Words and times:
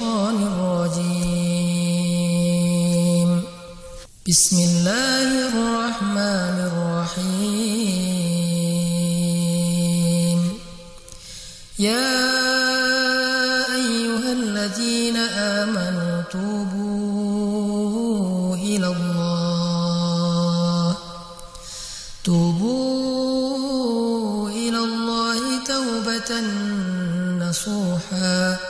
الشيطان 0.00 0.36
الرجيم. 0.52 1.60
بسم 4.28 4.56
الله 4.56 5.28
الرحمن 5.52 6.56
الرحيم. 6.72 7.20
يا 11.78 12.16
أيها 13.76 14.32
الذين 14.32 15.16
آمنوا 15.60 16.22
توبوا 16.32 17.76
إلى 18.56 18.88
الله. 18.96 20.16
توبوا 22.24 23.68
إلى 24.48 24.78
الله 24.78 25.40
توبة 25.68 26.40
نصوحا. 27.44 28.69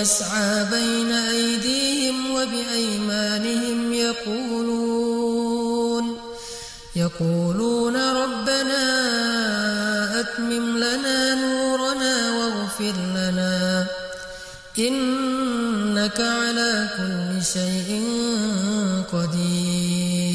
يسعى 0.00 0.64
بين 0.74 1.10
أيديهم 1.12 2.16
وبأيمانهم 2.34 3.78
يقولون 3.92 5.24
يقولون 6.96 7.96
ربنا 7.96 8.84
أتمم 10.20 10.66
لنا 10.78 11.34
نورنا 11.34 12.14
واغفر 12.38 12.94
لنا 13.18 13.86
إنك 14.78 16.18
على 16.20 16.88
كل 16.98 17.42
شيء 17.42 17.90
قدير. 19.12 20.34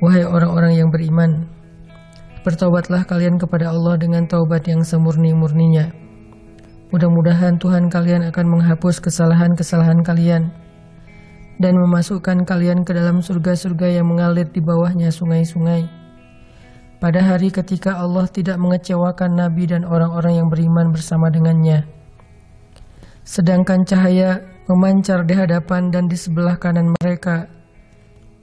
Wahai 0.00 0.24
orang-orang 0.24 0.80
yang 0.80 0.88
beriman, 0.88 1.44
bertobatlah 2.40 3.04
kalian 3.04 3.36
kepada 3.36 3.72
Allah 3.72 4.00
dengan 4.00 4.24
taubat 4.24 4.64
yang 4.64 4.80
semurni-murninya. 4.80 5.92
Mudah-mudahan 6.90 7.60
Tuhan 7.60 7.86
kalian 7.86 8.26
akan 8.34 8.46
menghapus 8.50 8.98
kesalahan-kesalahan 8.98 10.02
kalian 10.02 10.50
dan 11.60 11.76
memasukkan 11.76 12.42
kalian 12.48 12.82
ke 12.82 12.96
dalam 12.96 13.20
surga-surga 13.20 14.00
yang 14.00 14.08
mengalir 14.08 14.48
di 14.48 14.58
bawahnya 14.64 15.12
sungai-sungai. 15.12 15.86
Pada 17.00 17.20
hari 17.24 17.48
ketika 17.48 17.96
Allah 17.96 18.28
tidak 18.28 18.60
mengecewakan 18.60 19.36
Nabi 19.36 19.68
dan 19.68 19.84
orang-orang 19.88 20.40
yang 20.40 20.48
beriman 20.48 20.92
bersama 20.92 21.32
dengannya. 21.32 21.88
Sedangkan 23.24 23.84
cahaya 23.88 24.40
memancar 24.68 25.24
di 25.24 25.32
hadapan 25.36 25.88
dan 25.92 26.08
di 26.08 26.16
sebelah 26.16 26.56
kanan 26.60 26.92
mereka. 27.00 27.48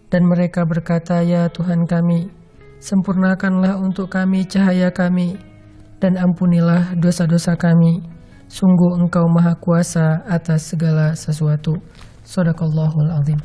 Dan 0.08 0.24
mereka 0.24 0.64
berkata, 0.64 1.20
Ya 1.20 1.52
Tuhan 1.52 1.84
kami, 1.84 2.32
sempurnakanlah 2.78 3.78
untuk 3.82 4.14
kami 4.14 4.46
cahaya 4.46 4.94
kami, 4.94 5.38
dan 5.98 6.18
ampunilah 6.18 6.94
dosa-dosa 6.98 7.58
kami. 7.58 8.02
Sungguh 8.48 8.96
engkau 9.04 9.28
maha 9.28 9.60
kuasa 9.60 10.24
atas 10.24 10.72
segala 10.72 11.12
sesuatu. 11.18 11.76
Sadaqallahul 12.24 13.12
azim. 13.12 13.40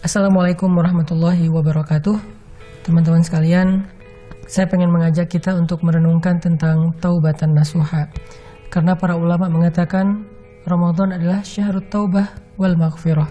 Assalamualaikum 0.00 0.70
warahmatullahi 0.72 1.50
wabarakatuh. 1.52 2.16
Teman-teman 2.88 3.20
sekalian, 3.20 3.84
saya 4.48 4.64
pengen 4.64 4.88
mengajak 4.88 5.28
kita 5.28 5.52
untuk 5.52 5.84
merenungkan 5.84 6.40
tentang 6.40 6.96
taubatan 7.04 7.52
nasuha. 7.52 8.08
Karena 8.72 8.96
para 8.96 9.18
ulama 9.18 9.52
mengatakan 9.52 10.24
Ramadan 10.64 11.12
adalah 11.12 11.44
syahrut 11.44 11.92
taubah 11.92 12.32
wal 12.56 12.76
maghfirah. 12.80 13.28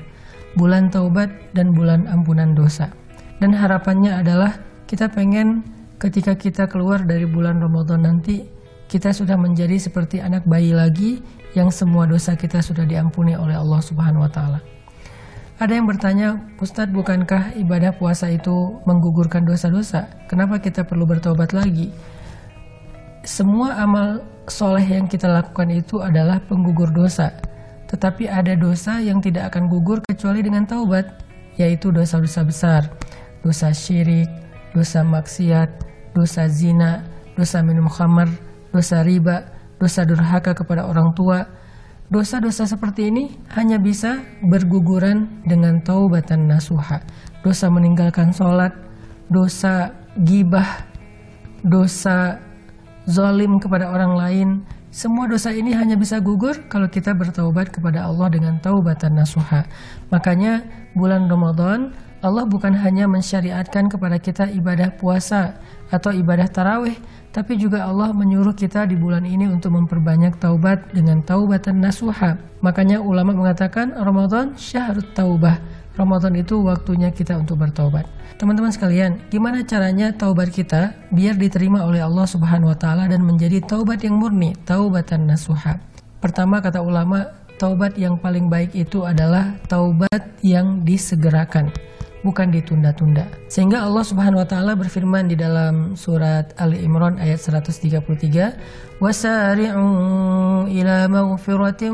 Bulan 0.54 0.94
taubat 0.94 1.30
dan 1.58 1.74
bulan 1.74 2.06
ampunan 2.06 2.54
dosa. 2.54 2.94
Dan 3.38 3.54
harapannya 3.54 4.18
adalah 4.18 4.58
kita 4.90 5.12
pengen 5.14 5.62
ketika 6.02 6.34
kita 6.38 6.64
keluar 6.66 7.06
dari 7.06 7.26
bulan 7.26 7.62
Ramadan 7.62 8.06
nanti 8.06 8.46
kita 8.88 9.12
sudah 9.12 9.36
menjadi 9.36 9.76
seperti 9.78 10.24
anak 10.24 10.48
bayi 10.48 10.72
lagi 10.72 11.20
yang 11.54 11.68
semua 11.74 12.08
dosa 12.08 12.40
kita 12.40 12.64
sudah 12.64 12.88
diampuni 12.88 13.36
oleh 13.36 13.58
Allah 13.58 13.82
Subhanahu 13.84 14.26
wa 14.26 14.32
taala. 14.32 14.60
Ada 15.58 15.74
yang 15.74 15.90
bertanya, 15.90 16.38
Ustadz 16.62 16.94
bukankah 16.94 17.58
ibadah 17.58 17.90
puasa 17.98 18.30
itu 18.30 18.78
menggugurkan 18.86 19.42
dosa-dosa? 19.42 20.06
Kenapa 20.30 20.62
kita 20.62 20.86
perlu 20.86 21.10
bertobat 21.10 21.50
lagi? 21.50 21.90
Semua 23.26 23.74
amal 23.82 24.22
soleh 24.46 24.86
yang 24.86 25.10
kita 25.10 25.26
lakukan 25.26 25.74
itu 25.74 25.98
adalah 26.06 26.38
penggugur 26.46 26.94
dosa. 26.94 27.34
Tetapi 27.90 28.30
ada 28.30 28.54
dosa 28.54 29.02
yang 29.02 29.18
tidak 29.18 29.50
akan 29.50 29.66
gugur 29.66 29.98
kecuali 30.06 30.46
dengan 30.46 30.70
taubat, 30.70 31.26
yaitu 31.58 31.90
dosa-dosa 31.90 32.46
besar. 32.46 32.82
Dosa 33.44 33.74
syirik, 33.74 34.30
dosa 34.74 35.02
maksiat, 35.06 35.70
dosa 36.14 36.50
zina, 36.50 37.06
dosa 37.38 37.62
minum 37.62 37.86
khamar, 37.90 38.30
dosa 38.74 39.06
riba, 39.06 39.46
dosa 39.78 40.06
durhaka 40.06 40.58
kepada 40.58 40.86
orang 40.86 41.14
tua. 41.14 41.46
Dosa-dosa 42.08 42.64
seperti 42.64 43.12
ini 43.12 43.36
hanya 43.52 43.76
bisa 43.76 44.24
berguguran 44.48 45.44
dengan 45.44 45.84
taubatan 45.84 46.48
nasuha. 46.48 47.04
Dosa 47.44 47.68
meninggalkan 47.68 48.32
sholat, 48.32 48.72
dosa 49.28 49.92
gibah, 50.24 50.88
dosa 51.68 52.40
zolim 53.04 53.60
kepada 53.60 53.92
orang 53.92 54.14
lain. 54.16 54.50
Semua 54.88 55.28
dosa 55.28 55.52
ini 55.52 55.76
hanya 55.76 56.00
bisa 56.00 56.24
gugur 56.24 56.56
kalau 56.72 56.88
kita 56.88 57.12
bertaubat 57.12 57.76
kepada 57.76 58.08
Allah 58.08 58.32
dengan 58.32 58.56
taubatan 58.64 59.20
nasuha. 59.20 59.68
Makanya 60.16 60.64
bulan 60.96 61.28
Ramadan 61.28 61.92
Allah 62.18 62.50
bukan 62.50 62.74
hanya 62.74 63.06
mensyariatkan 63.06 63.94
kepada 63.94 64.18
kita 64.18 64.50
ibadah 64.50 64.90
puasa 64.98 65.54
atau 65.94 66.10
ibadah 66.10 66.50
tarawih, 66.50 66.98
tapi 67.30 67.62
juga 67.62 67.86
Allah 67.86 68.10
menyuruh 68.10 68.58
kita 68.58 68.90
di 68.90 68.98
bulan 68.98 69.22
ini 69.22 69.46
untuk 69.46 69.78
memperbanyak 69.78 70.42
taubat 70.42 70.98
dengan 70.98 71.22
taubatan 71.22 71.78
nasuha. 71.78 72.42
Makanya 72.66 73.04
ulama 73.06 73.38
mengatakan 73.38 73.94
Ramadan 73.94 74.58
syahrut 74.58 75.14
taubah. 75.14 75.62
Ramadan 75.98 76.38
itu 76.38 76.62
waktunya 76.62 77.10
kita 77.10 77.34
untuk 77.34 77.58
bertaubat. 77.58 78.06
Teman-teman 78.38 78.70
sekalian, 78.70 79.18
gimana 79.34 79.66
caranya 79.66 80.14
taubat 80.14 80.54
kita 80.54 80.94
biar 81.10 81.34
diterima 81.34 81.82
oleh 81.90 82.06
Allah 82.06 82.30
Subhanahu 82.30 82.70
wa 82.70 82.78
taala 82.78 83.10
dan 83.10 83.26
menjadi 83.26 83.66
taubat 83.66 84.06
yang 84.06 84.22
murni, 84.22 84.54
taubatan 84.62 85.26
nasuha. 85.26 85.82
Pertama 86.22 86.62
kata 86.62 86.86
ulama, 86.86 87.34
taubat 87.58 87.98
yang 87.98 88.22
paling 88.22 88.46
baik 88.46 88.78
itu 88.78 89.10
adalah 89.10 89.58
taubat 89.66 90.38
yang 90.46 90.86
disegerakan 90.86 91.74
bukan 92.22 92.54
ditunda-tunda. 92.54 93.26
Sehingga 93.50 93.82
Allah 93.82 94.06
Subhanahu 94.06 94.42
wa 94.42 94.48
taala 94.48 94.78
berfirman 94.78 95.30
di 95.30 95.38
dalam 95.38 95.98
surat 95.98 96.54
Ali 96.62 96.86
Imran 96.86 97.18
ayat 97.18 97.42
133, 97.42 98.54
"Wasari'u 99.02 99.86
ila 100.70 100.98
maghfiratin 101.10 101.94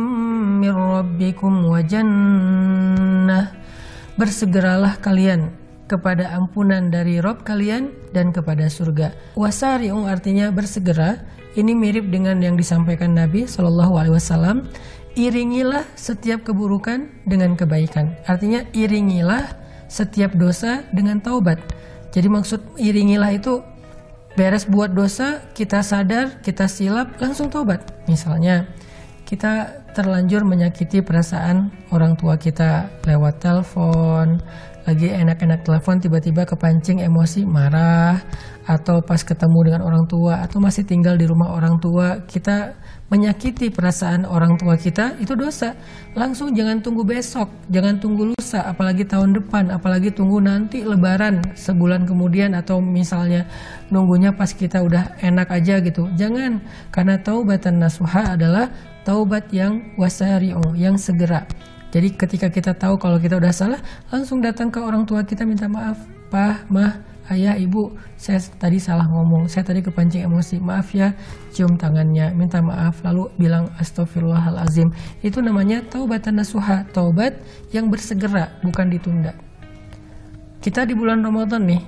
min 0.60 0.74
rabbikum 0.74 1.72
wa 1.72 1.80
jannah." 1.84 3.64
Bersegeralah 4.14 5.02
kalian 5.02 5.50
kepada 5.90 6.32
ampunan 6.34 6.90
dari 6.90 7.20
Rob 7.20 7.42
kalian 7.42 7.92
dan 8.14 8.30
kepada 8.30 8.70
surga. 8.70 9.14
Wasari'u 9.38 10.06
artinya 10.06 10.50
bersegera. 10.54 11.22
Ini 11.54 11.78
mirip 11.78 12.10
dengan 12.10 12.42
yang 12.42 12.58
disampaikan 12.58 13.14
Nabi 13.14 13.46
Shallallahu 13.46 13.94
Alaihi 13.94 14.16
Wasallam. 14.18 14.70
Iringilah 15.14 15.86
setiap 15.94 16.42
keburukan 16.42 17.10
dengan 17.30 17.54
kebaikan. 17.54 18.18
Artinya 18.26 18.66
iringilah 18.74 19.54
setiap 19.86 20.34
dosa 20.34 20.82
dengan 20.90 21.22
taubat. 21.22 21.62
Jadi 22.10 22.26
maksud 22.30 22.82
iringilah 22.82 23.30
itu 23.30 23.62
beres 24.34 24.66
buat 24.66 24.90
dosa, 24.90 25.46
kita 25.54 25.86
sadar, 25.86 26.42
kita 26.42 26.66
silap, 26.66 27.14
langsung 27.22 27.54
taubat. 27.54 27.86
Misalnya 28.10 28.66
kita 29.30 29.83
terlanjur 29.94 30.42
menyakiti 30.44 31.06
perasaan 31.06 31.70
orang 31.94 32.18
tua 32.18 32.36
kita 32.36 32.90
lewat 33.06 33.40
telepon, 33.40 34.42
lagi 34.84 35.08
enak-enak 35.08 35.64
telepon 35.64 35.96
tiba-tiba 36.04 36.44
kepancing 36.44 37.00
emosi 37.00 37.48
marah 37.48 38.20
atau 38.68 39.00
pas 39.00 39.20
ketemu 39.20 39.60
dengan 39.72 39.82
orang 39.88 40.04
tua 40.12 40.44
atau 40.44 40.60
masih 40.60 40.84
tinggal 40.84 41.16
di 41.16 41.24
rumah 41.24 41.56
orang 41.56 41.80
tua 41.80 42.20
kita 42.28 42.76
menyakiti 43.08 43.72
perasaan 43.72 44.28
orang 44.28 44.60
tua 44.60 44.76
kita 44.76 45.16
itu 45.24 45.36
dosa. 45.40 45.76
Langsung 46.20 46.52
jangan 46.52 46.84
tunggu 46.84 47.08
besok 47.08 47.48
jangan 47.72 47.96
tunggu 48.00 48.36
lusa 48.36 48.64
apalagi 48.68 49.08
tahun 49.08 49.40
depan 49.40 49.72
apalagi 49.72 50.12
tunggu 50.12 50.44
nanti 50.44 50.84
lebaran 50.84 51.40
sebulan 51.56 52.04
kemudian 52.04 52.52
atau 52.52 52.84
misalnya 52.84 53.48
nunggunya 53.88 54.36
pas 54.36 54.52
kita 54.52 54.84
udah 54.84 55.16
enak 55.24 55.48
aja 55.48 55.80
gitu. 55.80 56.12
Jangan 56.20 56.60
karena 56.92 57.20
taubatan 57.24 57.80
nasuha 57.80 58.36
adalah 58.36 58.68
taubat 59.04 59.52
yang 59.52 59.94
wasari'u 60.00 60.76
yang 60.76 60.96
segera 61.00 61.48
jadi 61.94 62.10
ketika 62.10 62.50
kita 62.50 62.74
tahu 62.74 62.98
kalau 62.98 63.22
kita 63.22 63.38
udah 63.38 63.54
salah, 63.54 63.78
langsung 64.10 64.42
datang 64.42 64.74
ke 64.74 64.82
orang 64.82 65.06
tua 65.06 65.22
kita 65.22 65.46
minta 65.46 65.70
maaf, 65.70 66.02
Pak, 66.34 66.66
Mah, 66.74 67.06
Ayah, 67.30 67.54
Ibu, 67.54 67.94
saya 68.18 68.42
tadi 68.58 68.82
salah 68.82 69.06
ngomong, 69.06 69.46
saya 69.46 69.62
tadi 69.62 69.86
kepancing 69.86 70.26
emosi, 70.26 70.58
maaf 70.58 70.90
ya, 70.90 71.14
cium 71.54 71.78
tangannya, 71.78 72.34
minta 72.34 72.66
maaf, 72.66 73.06
lalu 73.06 73.30
bilang 73.38 73.70
astagfirullahalazim. 73.78 74.90
Itu 75.22 75.46
namanya 75.46 75.86
taubatan 75.86 76.42
nasuha, 76.42 76.82
taubat 76.90 77.38
yang 77.70 77.94
bersegera, 77.94 78.58
bukan 78.66 78.90
ditunda. 78.90 79.38
Kita 80.66 80.90
di 80.90 80.98
bulan 80.98 81.22
Ramadan 81.22 81.62
nih, 81.70 81.82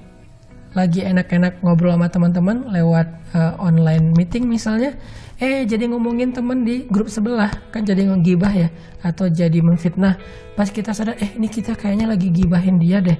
lagi 0.76 1.02
enak-enak 1.08 1.64
ngobrol 1.64 1.96
sama 1.96 2.12
teman-teman 2.12 2.68
lewat 2.68 3.08
uh, 3.32 3.56
online 3.64 4.12
meeting 4.12 4.46
misalnya, 4.46 4.94
eh 5.40 5.64
jadi 5.64 5.88
ngomongin 5.88 6.36
temen 6.36 6.68
di 6.68 6.84
grup 6.92 7.08
sebelah 7.08 7.48
kan 7.72 7.88
jadi 7.88 8.12
ngegibah 8.12 8.52
ya 8.52 8.70
atau 9.00 9.32
jadi 9.32 9.64
memfitnah. 9.64 10.20
Pas 10.60 10.68
kita 10.68 10.92
sadar 10.92 11.16
eh 11.18 11.32
ini 11.40 11.48
kita 11.48 11.80
kayaknya 11.80 12.12
lagi 12.12 12.28
gibahin 12.28 12.76
dia 12.76 13.00
deh. 13.00 13.16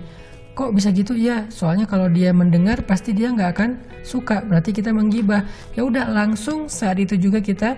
Kok 0.56 0.72
bisa 0.76 0.92
gitu? 0.92 1.16
Ya 1.16 1.48
soalnya 1.52 1.88
kalau 1.88 2.12
dia 2.12 2.36
mendengar 2.36 2.84
pasti 2.84 3.12
dia 3.12 3.32
nggak 3.32 3.50
akan 3.56 3.70
suka. 4.04 4.44
Berarti 4.44 4.76
kita 4.76 4.92
menggibah. 4.92 5.48
Ya 5.76 5.84
udah 5.84 6.12
langsung 6.12 6.68
saat 6.68 7.00
itu 7.00 7.16
juga 7.16 7.40
kita 7.40 7.76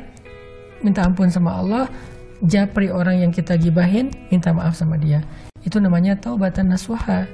minta 0.81 1.05
ampun 1.05 1.29
sama 1.29 1.57
Allah 1.57 1.85
japri 2.45 2.93
orang 2.93 3.25
yang 3.25 3.31
kita 3.33 3.57
gibahin 3.57 4.13
minta 4.29 4.53
maaf 4.53 4.77
sama 4.77 4.97
dia. 4.97 5.25
Itu 5.65 5.81
namanya 5.81 6.17
taubatan 6.21 6.69
nasuha 6.69 7.25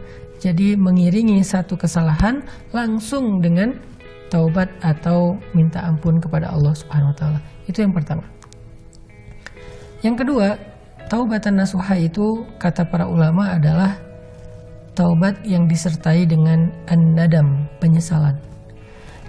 jadi 0.43 0.75
mengiringi 0.75 1.39
satu 1.39 1.79
kesalahan 1.79 2.43
langsung 2.75 3.39
dengan 3.39 3.79
taubat 4.27 4.67
atau 4.83 5.39
minta 5.55 5.79
ampun 5.87 6.19
kepada 6.19 6.51
Allah 6.51 6.75
Subhanahu 6.75 7.15
wa 7.15 7.17
taala. 7.17 7.39
Itu 7.63 7.79
yang 7.79 7.95
pertama. 7.95 8.27
Yang 10.03 10.27
kedua, 10.27 10.59
taubatan 11.07 11.63
nasuha 11.63 11.95
itu 11.95 12.43
kata 12.59 12.83
para 12.91 13.07
ulama 13.07 13.55
adalah 13.55 13.95
taubat 14.99 15.39
yang 15.47 15.63
disertai 15.63 16.27
dengan 16.27 16.75
an-nadam, 16.91 17.63
penyesalan. 17.79 18.35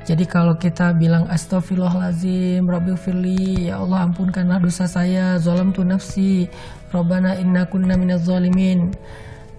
Jadi 0.04 0.28
kalau 0.28 0.52
kita 0.58 0.92
bilang 0.98 1.30
astagfirullahalazim, 1.30 2.66
firli, 3.00 3.72
ya 3.72 3.80
Allah 3.80 4.04
ampunkanlah 4.10 4.60
dosa 4.60 4.84
saya, 4.84 5.40
zalam 5.40 5.72
tu 5.72 5.80
nafsi, 5.80 6.44
robbana 6.92 7.38
inna 7.40 7.64
kunna 7.64 7.96
minaz 7.96 8.28
zalimin. 8.28 8.92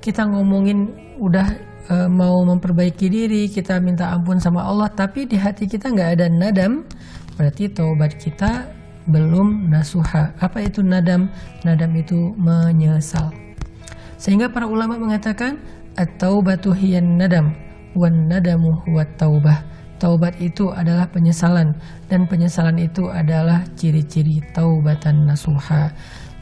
Kita 0.06 0.22
ngomongin 0.30 0.94
udah 1.18 1.48
e, 1.90 1.96
mau 2.06 2.46
memperbaiki 2.46 3.10
diri, 3.10 3.50
kita 3.50 3.82
minta 3.82 4.14
ampun 4.14 4.38
sama 4.38 4.62
Allah, 4.62 4.86
tapi 4.94 5.26
di 5.26 5.34
hati 5.34 5.66
kita 5.66 5.90
nggak 5.90 6.22
ada 6.22 6.30
nadam, 6.30 6.86
berarti 7.34 7.74
taubat 7.74 8.14
kita 8.22 8.70
belum 9.10 9.66
nasuha. 9.74 10.38
Apa 10.38 10.62
itu 10.62 10.86
nadam? 10.86 11.34
Nadam 11.66 11.90
itu 11.98 12.38
menyesal. 12.38 13.34
Sehingga 14.22 14.54
para 14.54 14.70
ulama 14.70 14.94
mengatakan 15.02 15.58
at-taubatu 15.98 16.70
hiyan 16.70 17.18
nadam 17.18 17.58
wan 17.98 18.30
nadamu 18.30 18.78
huwa 18.86 19.10
taubah. 19.18 19.66
Taubat 19.98 20.38
itu 20.38 20.70
adalah 20.70 21.10
penyesalan 21.10 21.74
dan 22.12 22.30
penyesalan 22.30 22.78
itu 22.78 23.10
adalah 23.10 23.66
ciri-ciri 23.74 24.44
taubatan 24.54 25.26
nasuha. 25.26 25.96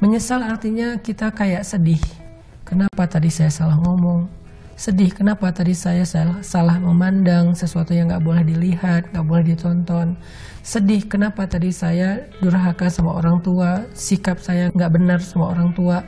Menyesal 0.03 0.43
artinya 0.43 0.99
kita 0.99 1.31
kayak 1.31 1.63
sedih. 1.63 2.22
Kenapa 2.63 3.03
tadi 3.05 3.29
saya 3.29 3.51
salah 3.51 3.77
ngomong? 3.79 4.43
sedih 4.73 5.13
kenapa 5.13 5.53
tadi 5.53 5.77
saya 5.77 6.01
salah, 6.01 6.41
salah 6.41 6.81
memandang 6.81 7.53
sesuatu 7.53 7.93
yang 7.93 8.09
nggak 8.09 8.25
boleh 8.25 8.43
dilihat, 8.43 9.13
nggak 9.13 9.25
boleh 9.25 9.43
ditonton. 9.53 10.17
Sedih 10.65 11.05
kenapa 11.05 11.45
tadi 11.45 11.69
saya 11.69 12.25
durhaka 12.41 12.89
sama 12.89 13.13
orang 13.13 13.37
tua, 13.45 13.85
sikap 13.93 14.41
saya 14.41 14.73
nggak 14.73 14.91
benar 14.91 15.19
sama 15.21 15.53
orang 15.53 15.69
tua. 15.77 16.01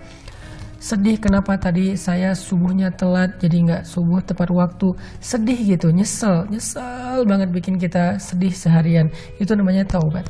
Sedih 0.81 1.17
kenapa 1.17 1.57
tadi 1.57 1.97
saya 1.97 2.37
subuhnya 2.37 2.93
telat 2.93 3.37
jadi 3.41 3.57
nggak 3.65 3.83
subuh 3.85 4.21
tepat 4.21 4.49
waktu. 4.53 4.93
Sedih 5.21 5.57
gitu, 5.57 5.89
nyesel, 5.93 6.49
nyesel 6.49 7.25
banget 7.25 7.49
bikin 7.53 7.77
kita 7.77 8.17
sedih 8.21 8.53
seharian. 8.53 9.09
Itu 9.37 9.53
namanya 9.57 9.85
taubat. 9.85 10.25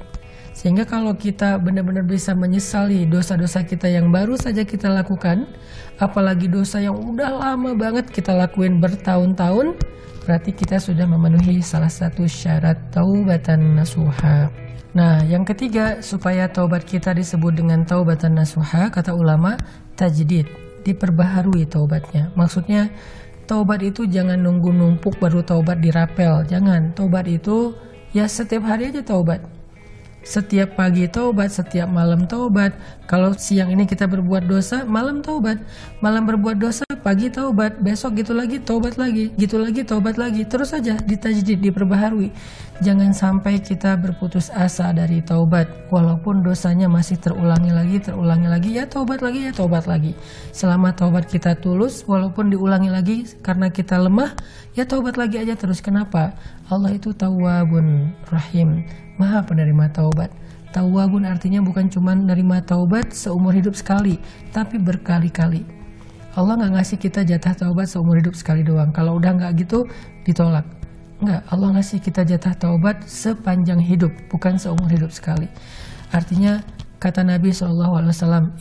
Sehingga 0.56 0.88
kalau 0.88 1.12
kita 1.19 1.60
benar-benar 1.60 2.07
bisa 2.07 2.31
menyesali 2.31 3.04
dosa-dosa 3.04 3.68
kita 3.68 3.92
yang 3.92 4.07
baru 4.07 4.40
saja 4.40 4.63
kita 4.63 4.88
lakukan, 4.88 5.52
apalagi 6.00 6.48
dosa 6.48 6.80
yang 6.80 6.96
udah 6.96 7.28
lama 7.28 7.75
banget 7.75 8.07
kita 8.07 8.31
lakuin 8.31 8.80
bertahun-tahun, 8.80 9.75
berarti 10.24 10.56
kita 10.56 10.80
sudah 10.80 11.04
memenuhi 11.12 11.60
salah 11.60 11.92
satu 11.92 12.24
syarat 12.24 12.80
taubatan 12.96 13.75
nasuha. 13.75 14.48
Nah, 14.96 15.28
yang 15.28 15.44
ketiga, 15.44 16.00
supaya 16.00 16.48
taubat 16.48 16.88
kita 16.88 17.12
disebut 17.12 17.51
dengan 17.60 17.84
taubatan 17.84 18.40
nasuha, 18.40 18.88
kata 18.88 19.12
ulama, 19.12 19.60
tajdid, 20.00 20.48
diperbaharui 20.88 21.68
taubatnya. 21.68 22.31
Maksudnya, 22.40 22.88
taubat 23.44 23.84
itu 23.84 24.08
jangan 24.08 24.40
nunggu 24.40 24.72
numpuk 24.72 25.19
baru 25.19 25.44
taubat 25.44 25.84
dirapel. 25.84 26.48
Jangan, 26.48 26.96
taubat 26.96 27.28
itu 27.28 27.75
ya 28.16 28.24
setiap 28.24 28.63
hari 28.72 28.96
aja 28.96 29.04
taubat 29.04 29.55
setiap 30.25 30.74
pagi 30.74 31.06
taubat, 31.06 31.54
setiap 31.54 31.86
malam 31.86 32.25
taubat. 32.25 32.74
Kalau 33.06 33.38
siang 33.38 33.69
ini 33.69 33.86
kita 33.86 34.10
berbuat 34.10 34.50
dosa, 34.50 34.81
malam 34.81 35.22
taubat. 35.22 35.62
Malam 36.01 36.25
berbuat 36.25 36.57
dosa, 36.57 36.81
pagi 37.06 37.30
taubat. 37.30 37.77
Besok 37.77 38.18
gitu 38.25 38.33
lagi, 38.33 38.57
taubat 38.57 38.98
lagi. 38.98 39.30
Gitu 39.38 39.62
lagi, 39.62 39.86
taubat 39.86 40.18
lagi. 40.18 40.42
Terus 40.50 40.74
saja 40.74 40.98
ditajdid, 40.98 41.62
diperbaharui. 41.62 42.33
Jangan 42.81 43.13
sampai 43.13 43.62
kita 43.62 44.01
berputus 44.01 44.50
asa 44.50 44.89
dari 44.89 45.22
taubat. 45.22 45.94
Walaupun 45.94 46.42
dosanya 46.42 46.89
masih 46.89 47.22
terulangi 47.22 47.69
lagi, 47.69 48.01
terulangi 48.01 48.50
lagi. 48.50 48.69
Ya 48.74 48.89
taubat 48.89 49.22
lagi, 49.22 49.45
ya 49.45 49.54
taubat 49.54 49.86
lagi. 49.86 50.18
Selama 50.50 50.89
taubat 50.98 51.30
kita 51.30 51.54
tulus, 51.62 52.01
walaupun 52.10 52.50
diulangi 52.50 52.89
lagi 52.89 53.30
karena 53.45 53.69
kita 53.69 54.01
lemah, 54.01 54.33
ya 54.74 54.89
taubat 54.89 55.22
lagi 55.22 55.38
aja 55.38 55.54
terus. 55.54 55.86
Kenapa? 55.86 56.33
Allah 56.66 56.98
itu 56.98 57.13
tawabun 57.13 58.10
rahim 58.33 58.81
maha 59.20 59.44
penerima 59.44 59.92
taubat. 59.92 60.32
Tawabun 60.76 61.24
artinya 61.24 61.64
bukan 61.64 61.88
cuma 61.88 62.12
menerima 62.12 62.68
taubat 62.68 63.16
seumur 63.16 63.56
hidup 63.56 63.80
sekali, 63.80 64.20
tapi 64.52 64.76
berkali-kali. 64.76 65.64
Allah 66.36 66.60
nggak 66.60 66.74
ngasih 66.76 66.98
kita 67.00 67.24
jatah 67.24 67.56
taubat 67.56 67.88
seumur 67.88 68.20
hidup 68.20 68.36
sekali 68.36 68.60
doang. 68.60 68.92
Kalau 68.92 69.16
udah 69.16 69.32
nggak 69.39 69.51
gitu, 69.56 69.88
ditolak. 70.28 70.68
Nggak, 71.24 71.48
Allah 71.48 71.70
ngasih 71.80 72.04
kita 72.04 72.28
jatah 72.28 72.51
taubat 72.60 73.08
sepanjang 73.08 73.80
hidup, 73.80 74.12
bukan 74.28 74.60
seumur 74.60 74.92
hidup 74.92 75.16
sekali. 75.16 75.48
Artinya 76.12 76.60
Kata 76.98 77.22
Nabi 77.22 77.52
SAW, 77.52 78.02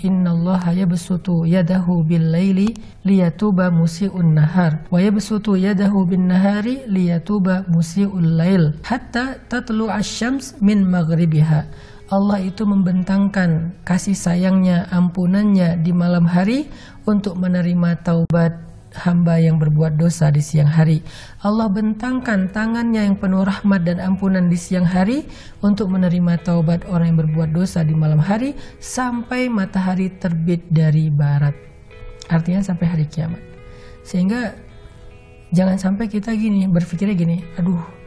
Inna 0.02 0.30
Allah 0.34 0.62
yabsutu 0.74 1.46
yadahu 1.46 2.02
bil 2.02 2.34
laili 2.34 2.74
liyatuba 3.06 3.70
musi'un 3.70 4.34
nahar. 4.34 4.84
Wa 4.90 4.98
yabsutu 4.98 5.54
yadahu 5.54 6.04
bin 6.04 6.26
nahari 6.28 6.82
liyatuba 6.90 7.64
musi'ul 7.70 8.36
lail. 8.36 8.74
Hatta 8.82 9.38
tatlu 9.46 9.86
asyams 9.86 10.58
min 10.58 10.82
maghribiha. 10.84 11.92
Allah 12.12 12.36
itu 12.44 12.68
membentangkan 12.68 13.72
kasih 13.86 14.12
sayangnya, 14.12 14.90
ampunannya 14.92 15.80
di 15.80 15.90
malam 15.96 16.28
hari 16.28 16.68
untuk 17.08 17.40
menerima 17.40 18.04
taubat 18.04 18.73
hamba 18.94 19.42
yang 19.42 19.58
berbuat 19.58 19.98
dosa 19.98 20.30
di 20.30 20.38
siang 20.38 20.70
hari. 20.70 21.02
Allah 21.42 21.66
bentangkan 21.66 22.50
tangannya 22.54 23.10
yang 23.10 23.16
penuh 23.18 23.42
rahmat 23.42 23.82
dan 23.82 23.98
ampunan 23.98 24.46
di 24.46 24.54
siang 24.54 24.86
hari 24.86 25.26
untuk 25.60 25.90
menerima 25.90 26.40
taubat 26.46 26.86
orang 26.86 27.14
yang 27.14 27.18
berbuat 27.26 27.50
dosa 27.50 27.82
di 27.82 27.92
malam 27.92 28.22
hari 28.22 28.54
sampai 28.78 29.50
matahari 29.50 30.14
terbit 30.14 30.64
dari 30.70 31.10
barat. 31.10 31.54
Artinya 32.30 32.62
sampai 32.62 32.86
hari 32.86 33.04
kiamat. 33.10 33.42
Sehingga 34.06 34.54
jangan 35.50 35.76
sampai 35.76 36.06
kita 36.06 36.32
gini 36.32 36.70
berpikirnya 36.70 37.14
gini, 37.18 37.36
aduh 37.58 38.04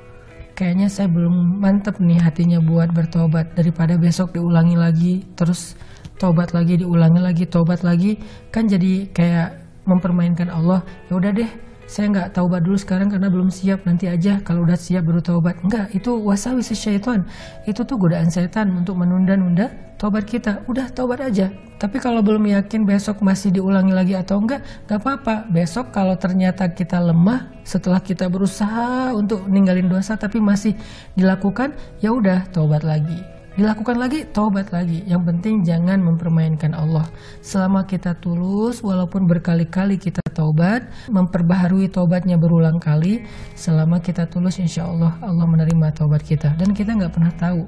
kayaknya 0.57 0.89
saya 0.89 1.05
belum 1.05 1.61
mantep 1.61 2.01
nih 2.01 2.17
hatinya 2.17 2.57
buat 2.57 2.89
bertobat 2.89 3.53
daripada 3.53 3.93
besok 3.93 4.33
diulangi 4.33 4.73
lagi 4.73 5.13
terus 5.37 5.77
tobat 6.17 6.57
lagi 6.57 6.81
diulangi 6.81 7.21
lagi 7.21 7.45
tobat 7.45 7.85
lagi 7.85 8.17
kan 8.49 8.65
jadi 8.65 9.05
kayak 9.13 9.66
mempermainkan 9.87 10.51
Allah 10.51 10.83
ya 11.07 11.15
udah 11.17 11.31
deh 11.31 11.49
saya 11.87 12.11
nggak 12.11 12.35
taubat 12.35 12.67
dulu 12.67 12.75
sekarang 12.75 13.07
karena 13.07 13.31
belum 13.31 13.47
siap 13.47 13.87
nanti 13.87 14.11
aja 14.11 14.43
kalau 14.43 14.67
udah 14.67 14.75
siap 14.75 15.07
baru 15.07 15.23
taubat. 15.23 15.63
Enggak 15.63 15.95
itu 15.95 16.19
wasawis 16.19 16.75
syaitan. 16.75 17.23
Itu 17.63 17.87
tuh 17.87 17.95
godaan 17.95 18.27
setan 18.27 18.75
untuk 18.75 18.99
menunda-nunda 18.99 19.71
taubat 19.95 20.27
kita. 20.27 20.67
Udah 20.67 20.91
taubat 20.91 21.23
aja. 21.23 21.47
Tapi 21.79 22.03
kalau 22.03 22.19
belum 22.19 22.43
yakin 22.43 22.83
besok 22.83 23.23
masih 23.23 23.55
diulangi 23.55 23.95
lagi 23.95 24.19
atau 24.19 24.43
enggak 24.43 24.67
nggak 24.91 24.99
apa-apa. 24.99 25.47
Besok 25.47 25.95
kalau 25.95 26.19
ternyata 26.19 26.67
kita 26.75 26.99
lemah 26.99 27.47
setelah 27.63 28.03
kita 28.03 28.27
berusaha 28.27 29.15
untuk 29.15 29.47
ninggalin 29.47 29.87
dosa 29.87 30.19
tapi 30.19 30.43
masih 30.43 30.75
dilakukan 31.15 31.71
ya 32.03 32.11
udah 32.11 32.51
taubat 32.51 32.83
lagi 32.83 33.36
dilakukan 33.57 33.97
lagi, 33.97 34.23
taubat 34.29 34.69
lagi. 34.69 35.01
Yang 35.09 35.33
penting 35.33 35.55
jangan 35.65 35.97
mempermainkan 35.99 36.77
Allah. 36.77 37.09
Selama 37.41 37.83
kita 37.89 38.13
tulus, 38.21 38.85
walaupun 38.85 39.25
berkali-kali 39.25 39.97
kita 39.97 40.21
taubat, 40.31 40.85
memperbaharui 41.09 41.89
taubatnya 41.89 42.37
berulang 42.37 42.77
kali, 42.77 43.25
selama 43.57 43.97
kita 43.97 44.29
tulus, 44.29 44.61
insya 44.61 44.85
Allah 44.85 45.17
Allah 45.25 45.49
menerima 45.49 45.89
taubat 45.97 46.21
kita. 46.21 46.53
Dan 46.55 46.77
kita 46.77 46.93
nggak 46.93 47.11
pernah 47.11 47.33
tahu. 47.33 47.65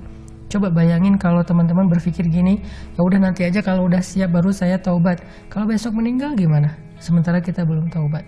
Coba 0.49 0.69
bayangin 0.73 1.17
kalau 1.17 1.41
teman-teman 1.45 1.89
berpikir 1.89 2.25
gini, 2.25 2.61
ya 2.97 3.01
udah 3.01 3.21
nanti 3.21 3.45
aja 3.45 3.61
kalau 3.61 3.85
udah 3.89 4.01
siap 4.01 4.33
baru 4.33 4.53
saya 4.53 4.77
taubat. 4.77 5.21
Kalau 5.49 5.65
besok 5.65 5.97
meninggal 5.97 6.33
gimana? 6.37 6.73
Sementara 6.97 7.41
kita 7.41 7.65
belum 7.65 7.89
taubat. 7.89 8.25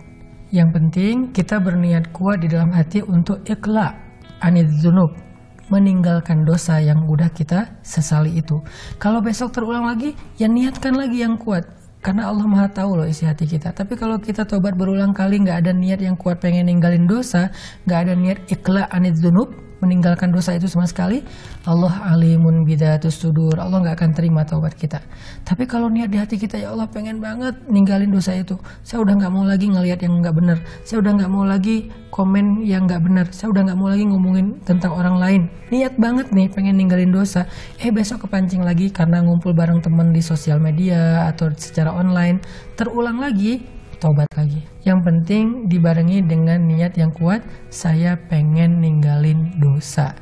Yang 0.53 0.69
penting 0.75 1.13
kita 1.33 1.63
berniat 1.63 2.11
kuat 2.13 2.43
di 2.43 2.51
dalam 2.51 2.69
hati 2.75 3.01
untuk 3.01 3.41
ikhla 3.47 3.95
anid 4.43 4.67
zunub 4.83 5.30
meninggalkan 5.71 6.43
dosa 6.43 6.77
yang 6.83 7.07
udah 7.07 7.31
kita 7.31 7.79
sesali 7.81 8.43
itu. 8.43 8.59
Kalau 8.99 9.23
besok 9.23 9.55
terulang 9.55 9.87
lagi, 9.87 10.13
ya 10.35 10.51
niatkan 10.51 10.93
lagi 10.93 11.23
yang 11.23 11.39
kuat. 11.39 11.63
Karena 12.01 12.27
Allah 12.27 12.49
Maha 12.49 12.67
tahu 12.67 12.97
loh 12.97 13.07
isi 13.07 13.29
hati 13.29 13.45
kita. 13.45 13.71
Tapi 13.71 13.93
kalau 13.93 14.17
kita 14.17 14.43
tobat 14.43 14.73
berulang 14.73 15.13
kali 15.15 15.37
nggak 15.47 15.63
ada 15.63 15.71
niat 15.71 16.01
yang 16.01 16.17
kuat 16.17 16.41
pengen 16.41 16.67
ninggalin 16.67 17.05
dosa, 17.07 17.53
nggak 17.85 17.99
ada 18.09 18.13
niat 18.17 18.39
ikhla 18.49 18.89
anid 18.89 19.21
dunub, 19.21 19.53
meninggalkan 19.81 20.29
dosa 20.29 20.53
itu 20.53 20.69
sama 20.69 20.85
sekali, 20.85 21.25
Allah 21.65 22.13
alimun 22.13 22.63
bidatus 22.63 23.17
sudur. 23.17 23.57
Allah 23.57 23.81
nggak 23.81 23.97
akan 23.97 24.11
terima 24.13 24.45
taubat 24.45 24.77
kita. 24.77 25.01
Tapi 25.41 25.65
kalau 25.65 25.89
niat 25.89 26.13
di 26.13 26.21
hati 26.21 26.37
kita, 26.37 26.61
ya 26.61 26.71
Allah 26.71 26.87
pengen 26.87 27.17
banget 27.17 27.57
ninggalin 27.67 28.13
dosa 28.13 28.37
itu. 28.37 28.55
Saya 28.85 29.01
udah 29.01 29.17
nggak 29.17 29.33
mau 29.33 29.43
lagi 29.43 29.65
ngelihat 29.67 29.99
yang 30.05 30.21
nggak 30.21 30.35
benar. 30.37 30.57
Saya 30.85 31.01
udah 31.01 31.11
nggak 31.17 31.31
mau 31.33 31.43
lagi 31.43 31.89
komen 32.13 32.61
yang 32.63 32.85
nggak 32.85 33.01
benar. 33.01 33.25
Saya 33.33 33.49
udah 33.49 33.61
nggak 33.67 33.79
mau 33.81 33.89
lagi 33.89 34.05
ngomongin 34.05 34.47
tentang 34.61 34.93
orang 34.93 35.17
lain. 35.17 35.41
Niat 35.73 35.97
banget 35.97 36.29
nih 36.29 36.47
pengen 36.53 36.77
ninggalin 36.77 37.09
dosa. 37.09 37.49
Eh 37.81 37.89
besok 37.89 38.29
kepancing 38.29 38.61
lagi 38.61 38.93
karena 38.93 39.25
ngumpul 39.25 39.51
bareng 39.57 39.81
temen 39.81 40.13
di 40.13 40.21
sosial 40.21 40.61
media 40.61 41.25
atau 41.27 41.49
secara 41.57 41.89
online. 41.89 42.37
Terulang 42.77 43.17
lagi, 43.17 43.80
tobat 44.01 44.25
lagi. 44.33 44.65
Yang 44.81 44.99
penting 45.05 45.45
dibarengi 45.69 46.25
dengan 46.25 46.65
niat 46.65 46.97
yang 46.97 47.13
kuat, 47.13 47.45
saya 47.69 48.17
pengen 48.17 48.81
ninggalin 48.81 49.61
dosa. 49.61 50.17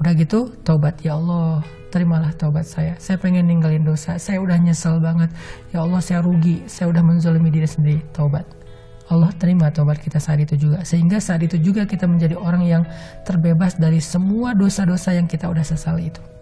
Udah 0.00 0.16
gitu, 0.16 0.48
tobat 0.64 0.98
ya 1.04 1.20
Allah, 1.20 1.60
terimalah 1.92 2.32
tobat 2.34 2.64
saya. 2.64 2.96
Saya 2.96 3.20
pengen 3.20 3.46
ninggalin 3.46 3.84
dosa, 3.84 4.16
saya 4.16 4.40
udah 4.40 4.56
nyesel 4.56 4.98
banget. 4.98 5.28
Ya 5.70 5.84
Allah, 5.84 6.00
saya 6.00 6.24
rugi, 6.24 6.64
saya 6.64 6.88
udah 6.90 7.04
menzolimi 7.04 7.52
diri 7.52 7.68
sendiri, 7.68 8.00
tobat. 8.16 8.48
Allah 9.12 9.28
terima 9.36 9.68
tobat 9.68 10.00
kita 10.00 10.16
saat 10.16 10.40
itu 10.40 10.56
juga. 10.56 10.80
Sehingga 10.80 11.20
saat 11.20 11.44
itu 11.44 11.60
juga 11.60 11.84
kita 11.84 12.08
menjadi 12.08 12.40
orang 12.40 12.64
yang 12.64 12.82
terbebas 13.28 13.76
dari 13.76 14.00
semua 14.00 14.56
dosa-dosa 14.56 15.12
yang 15.12 15.28
kita 15.28 15.44
udah 15.44 15.62
sesali 15.62 16.08
itu 16.08 16.33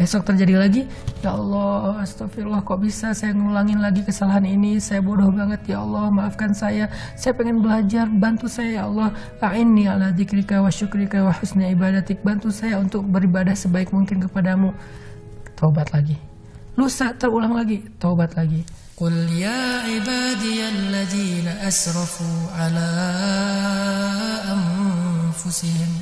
besok 0.00 0.24
terjadi 0.24 0.56
lagi 0.56 0.82
ya 1.20 1.36
Allah 1.36 2.00
astagfirullah 2.00 2.64
kok 2.64 2.80
bisa 2.80 3.12
saya 3.12 3.36
ngulangin 3.36 3.84
lagi 3.84 4.00
kesalahan 4.00 4.48
ini 4.48 4.80
saya 4.80 5.04
bodoh 5.04 5.28
banget 5.28 5.60
ya 5.76 5.84
Allah 5.84 6.08
maafkan 6.08 6.56
saya 6.56 6.88
saya 7.20 7.36
pengen 7.36 7.60
belajar 7.60 8.08
bantu 8.08 8.48
saya 8.48 8.80
ya 8.80 8.82
Allah 8.88 9.12
a'inni 9.44 9.92
ala 9.92 10.08
dzikrika 10.16 10.64
wa 10.64 10.72
syukrika 10.72 11.20
wa 11.20 11.36
husni 11.36 11.68
ibadatik 11.76 12.24
bantu 12.24 12.48
saya 12.48 12.80
untuk 12.80 13.04
beribadah 13.04 13.52
sebaik 13.52 13.92
mungkin 13.92 14.24
kepadamu 14.24 14.72
taubat 15.52 15.92
lagi 15.92 16.16
lusa 16.80 17.12
terulang 17.12 17.52
lagi 17.52 17.84
taubat 18.00 18.32
lagi 18.40 18.64
قل 19.00 19.32
يا 19.32 19.80
عبادي 19.80 20.60
الذين 20.68 21.48
أسرفوا 21.48 22.52
على 22.52 22.88
أنفسهم 24.44 25.92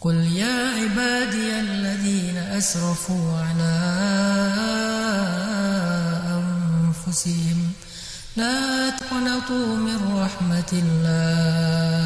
قل 0.00 0.14
يا 0.36 0.76
عبادي 0.76 1.60
الذين 1.60 1.89
أسرفوا 2.60 3.38
على 3.38 3.72
أنفسهم 6.36 7.58
لا 8.36 8.90
تقنطوا 8.90 9.76
من 9.76 9.98
رحمة 10.20 10.70
الله 10.72 11.96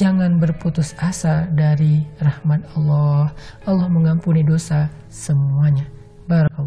Jangan 0.00 0.40
berputus 0.40 0.96
asa 0.96 1.44
dari 1.52 2.08
rahmat 2.24 2.64
Allah. 2.72 3.36
Allah 3.68 3.84
mengampuni 3.92 4.40
dosa 4.40 4.88
semuanya. 5.12 5.84
Barakallahu 6.24 6.56
fiikum. 6.56 6.63